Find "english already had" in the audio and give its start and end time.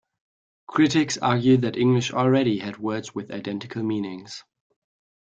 1.77-2.79